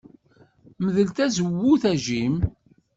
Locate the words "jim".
2.05-2.35